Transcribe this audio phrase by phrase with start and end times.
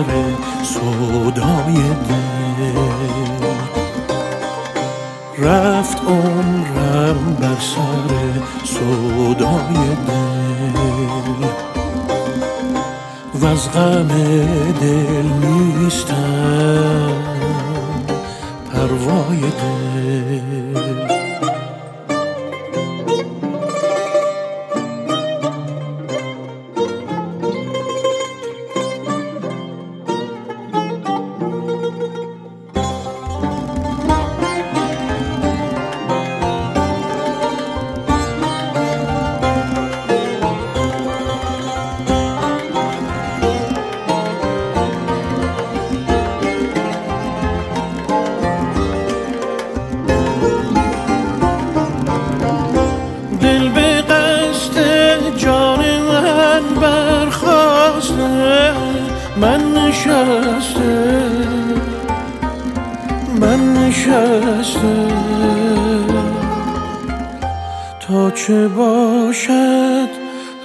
[0.00, 1.74] سر سودای
[2.08, 2.76] دل.
[5.46, 8.10] رفت عمرم بر سر
[8.64, 11.46] سودای دل.
[13.34, 14.08] و از غم
[14.80, 17.12] دل نیستم
[18.72, 20.49] پروای دل.
[59.36, 61.20] من نشسته.
[63.40, 65.06] من نشسته.
[68.00, 70.08] تا چه باشد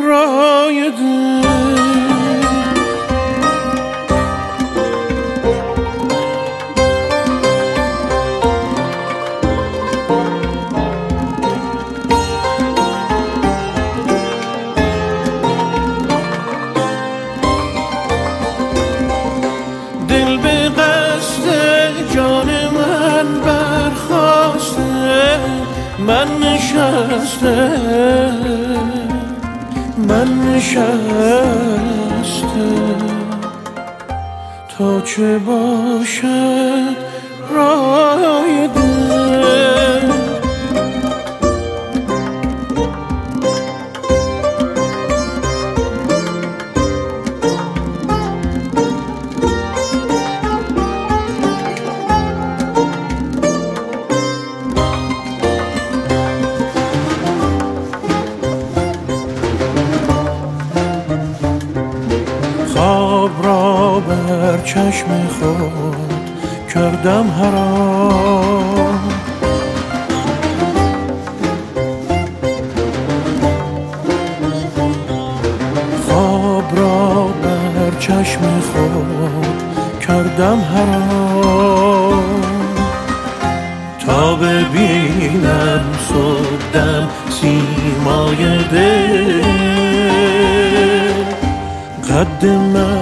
[0.00, 1.53] رای دل؟
[26.06, 27.70] من نشسته.
[30.08, 31.64] من نشسته.
[34.78, 36.96] تا چه باشد
[37.50, 39.73] رای دل؟
[63.28, 65.06] بر چشم
[65.40, 66.30] خود
[66.74, 68.98] کردم حرام.
[76.06, 78.40] خواب را بر چشم
[78.72, 79.62] خود
[80.08, 82.24] کردم حرام.
[84.06, 89.44] تا ببینم صبحدم سیمای دل.
[92.14, 92.93] قد من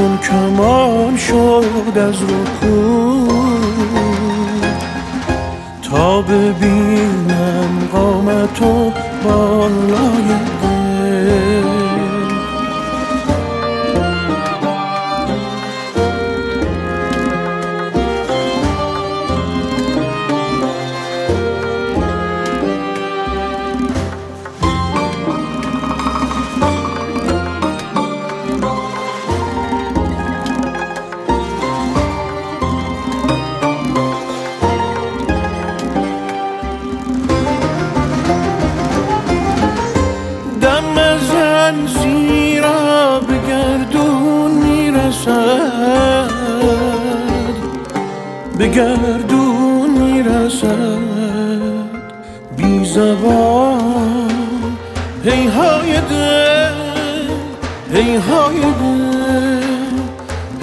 [0.00, 3.30] همچون کمان شد از رکود.
[5.82, 8.92] تا ببینم قامت و
[9.24, 10.39] بالای
[41.86, 46.30] زیرا به گردون می‌رسد.
[48.58, 50.98] به گردون می‌رسد.
[52.56, 54.30] بی زبان.
[55.24, 56.74] هی های دل
[57.94, 59.62] هی های دل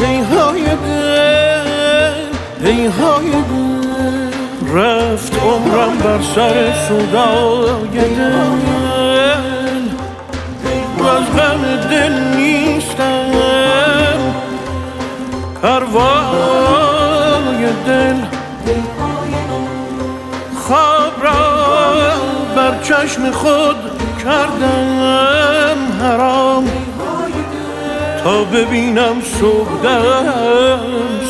[0.06, 3.58] هی های دل هی های دل.
[4.74, 8.87] رفت عمرم بر سر صدای دل.
[11.05, 13.31] از غم دل نیستم.
[15.61, 18.19] پروای دل.
[20.59, 21.44] خواب را
[22.55, 23.75] بر چشم خود
[24.23, 26.65] کردم حرام.
[28.23, 29.69] تا ببینم صبح